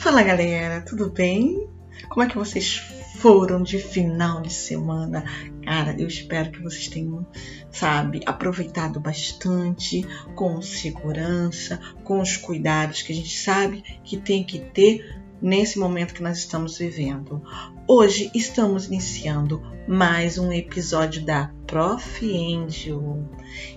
[0.00, 1.68] Fala galera, tudo bem?
[2.08, 2.78] Como é que vocês
[3.18, 5.22] foram de final de semana?
[5.62, 7.26] Cara, eu espero que vocês tenham,
[7.70, 10.02] sabe, aproveitado bastante,
[10.34, 16.14] com segurança, com os cuidados que a gente sabe que tem que ter nesse momento
[16.14, 17.42] que nós estamos vivendo.
[17.86, 22.24] Hoje estamos iniciando mais um episódio da Prof.
[22.24, 23.28] Angel.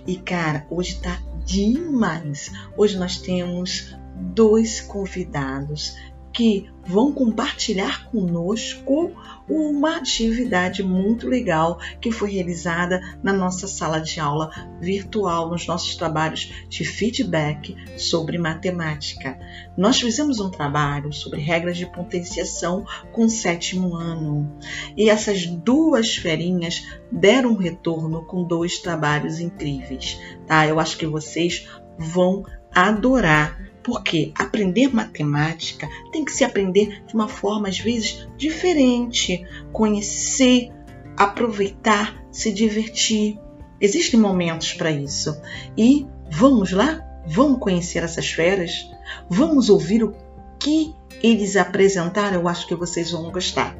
[0.06, 2.50] E cara, hoje tá demais.
[2.78, 5.94] Hoje nós temos dois convidados
[6.34, 9.12] que vão compartilhar conosco
[9.48, 15.94] uma atividade muito legal que foi realizada na nossa sala de aula virtual, nos nossos
[15.96, 19.38] trabalhos de feedback sobre matemática.
[19.78, 24.58] Nós fizemos um trabalho sobre regras de potenciação com o sétimo ano
[24.96, 30.66] e essas duas ferinhas deram um retorno com dois trabalhos incríveis, tá?
[30.66, 32.44] Eu acho que vocês vão
[32.74, 39.46] adorar porque aprender matemática tem que se aprender de uma forma, às vezes, diferente.
[39.70, 40.72] Conhecer,
[41.16, 43.38] aproveitar, se divertir.
[43.80, 45.38] Existem momentos para isso.
[45.76, 47.00] E vamos lá?
[47.26, 48.88] Vamos conhecer essas feras?
[49.28, 50.14] Vamos ouvir o
[50.58, 52.40] que eles apresentaram?
[52.40, 53.76] Eu acho que vocês vão gostar.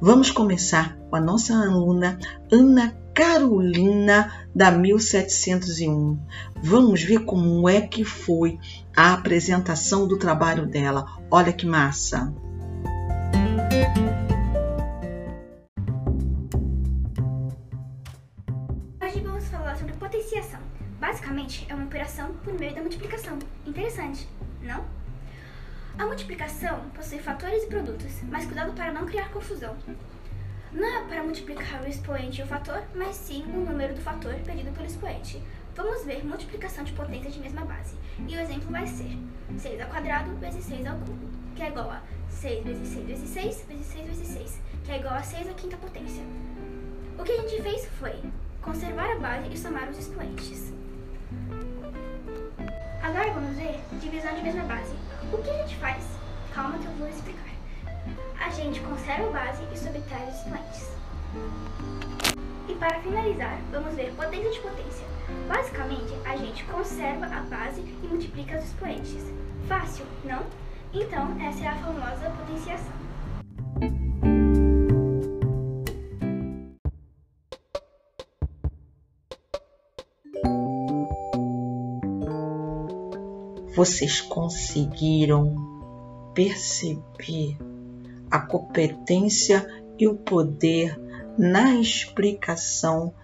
[0.00, 2.18] Vamos começar com a nossa aluna
[2.50, 6.24] Ana Carolina da 1701.
[6.62, 8.60] Vamos ver como é que foi
[8.96, 11.04] a apresentação do trabalho dela.
[11.28, 12.32] Olha que massa!
[19.02, 20.60] Hoje vamos falar sobre potenciação.
[21.00, 23.36] Basicamente, é uma operação por meio da multiplicação.
[23.66, 24.28] Interessante,
[24.62, 24.84] não?
[25.98, 29.74] A multiplicação possui fatores e produtos, mas cuidado para não criar confusão.
[30.72, 34.34] Não é para multiplicar o expoente e o fator, mas sim o número do fator
[34.44, 35.42] pedido pelo expoente.
[35.74, 37.96] Vamos ver multiplicação de potências de mesma base.
[38.26, 39.16] E o exemplo vai ser
[39.56, 43.28] 6 ao quadrado vezes 6 ao cubo, que é igual a 6 vezes 6 vezes
[43.30, 46.22] 6 vezes 6 vezes 6, que é igual a 6 à quinta potência.
[47.18, 48.22] O que a gente fez foi
[48.60, 50.74] conservar a base e somar os expoentes.
[53.02, 54.94] Agora vamos ver divisão de mesma base.
[55.32, 56.04] O que a gente faz?
[56.54, 57.57] Calma que eu vou explicar
[58.40, 60.90] a gente conserva a base e subtrai os expoentes.
[62.68, 65.06] E para finalizar, vamos ver potência de potência.
[65.48, 69.24] Basicamente, a gente conserva a base e multiplica os expoentes.
[69.66, 70.44] Fácil, não?
[70.92, 72.98] Então, essa é a famosa potenciação.
[83.74, 85.54] Vocês conseguiram
[86.34, 87.56] perceber
[88.30, 89.66] a competência
[89.98, 90.98] e o poder
[91.36, 93.14] na explicação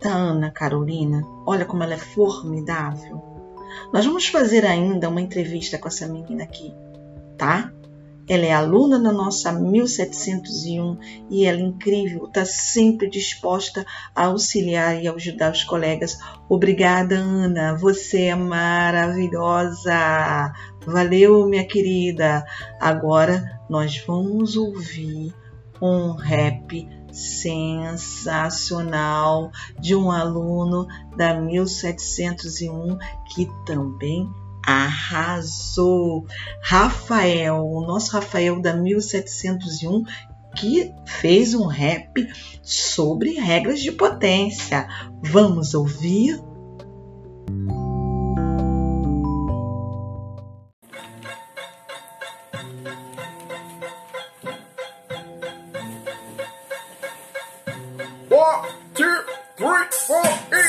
[0.00, 1.22] da Ana Carolina.
[1.46, 3.22] Olha como ela é formidável.
[3.92, 6.72] Nós vamos fazer ainda uma entrevista com essa menina aqui,
[7.36, 7.72] tá?
[8.26, 10.98] Ela é aluna da nossa 1701
[11.30, 16.18] e ela é incrível, está sempre disposta a auxiliar e ajudar os colegas.
[16.48, 20.52] Obrigada, Ana, você é maravilhosa.
[20.86, 22.44] Valeu, minha querida.
[22.80, 25.34] Agora nós vamos ouvir
[25.80, 32.98] um rap sensacional de um aluno da 1701
[33.28, 34.28] que também
[34.66, 36.26] arrasou.
[36.62, 40.04] Rafael, o nosso Rafael da 1701,
[40.56, 42.26] que fez um rap
[42.62, 44.88] sobre regras de potência.
[45.22, 46.40] Vamos ouvir?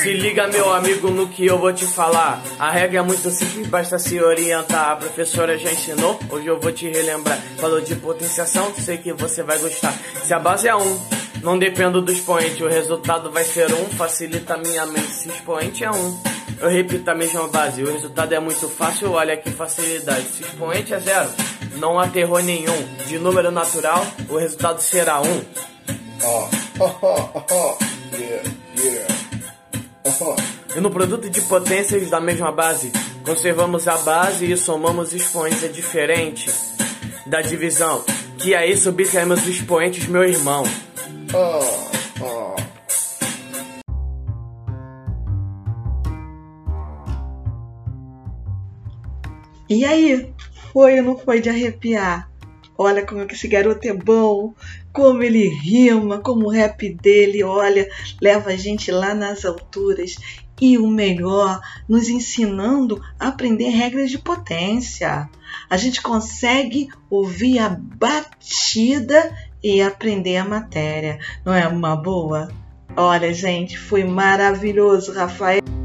[0.00, 2.40] Se liga, meu amigo, no que eu vou te falar.
[2.56, 4.92] A regra é muito simples, basta se orientar.
[4.92, 7.36] A professora já ensinou, hoje eu vou te relembrar.
[7.58, 9.92] Falou de potenciação, sei que você vai gostar.
[10.22, 11.00] Se a base é 1, um,
[11.42, 13.76] não dependo do expoente, o resultado vai ser 1.
[13.76, 15.94] Um, facilita minha mente, se expoente é 1.
[15.94, 16.22] Um.
[16.60, 20.28] Eu repito a mesma base, o resultado é muito fácil, olha que facilidade.
[20.28, 21.28] Se expoente é 0,
[21.78, 22.86] não há terror nenhum.
[23.08, 25.24] De número natural, o resultado será 1.
[25.24, 25.44] Um.
[26.22, 26.48] Oh,
[26.78, 28.55] oh, oh, oh, yeah.
[30.74, 32.92] E no produto de potências da mesma base,
[33.24, 35.64] conservamos a base e somamos expoentes.
[35.64, 36.50] É diferente
[37.26, 38.04] da divisão,
[38.38, 40.64] que aí subtraímos os expoentes, meu irmão.
[41.34, 42.56] Oh, oh.
[49.68, 50.32] E aí,
[50.72, 52.30] foi ou não foi de arrepiar?
[52.78, 54.54] Olha como é esse garoto é bom,
[54.92, 57.88] como ele rima, como o rap dele, olha,
[58.20, 60.16] leva a gente lá nas alturas.
[60.58, 65.28] e o melhor, nos ensinando a aprender regras de potência.
[65.68, 71.18] A gente consegue ouvir a batida e aprender a matéria.
[71.44, 72.48] Não é uma boa?
[72.96, 75.75] Olha, gente, foi maravilhoso, Rafael.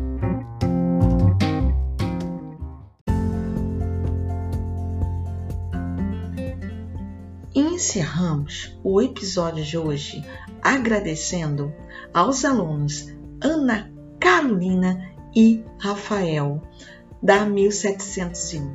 [7.81, 10.23] Encerramos o episódio de hoje
[10.61, 11.73] agradecendo
[12.13, 13.07] aos alunos
[13.41, 16.61] Ana Carolina e Rafael
[17.23, 18.71] da 1701.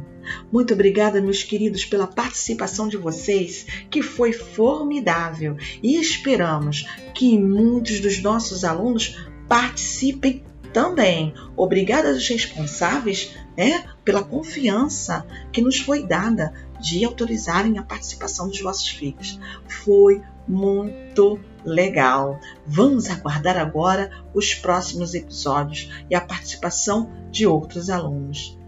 [0.50, 8.00] Muito obrigada, meus queridos, pela participação de vocês, que foi formidável, e esperamos que muitos
[8.00, 10.42] dos nossos alunos participem
[10.72, 11.32] também.
[11.56, 18.60] Obrigada aos responsáveis né, pela confiança que nos foi dada de autorizarem a participação dos
[18.60, 19.40] vossos filhos.
[19.66, 22.38] Foi muito legal.
[22.66, 28.58] Vamos aguardar agora os próximos episódios e a participação de outros alunos.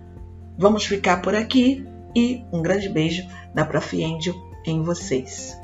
[0.57, 1.87] Vamos ficar por aqui
[2.17, 3.23] e um grande beijo
[3.55, 4.03] da Prof.
[4.03, 4.35] Angel
[4.67, 5.57] em vocês.